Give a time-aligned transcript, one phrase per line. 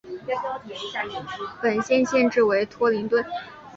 [1.61, 3.23] 本县县治为托灵顿。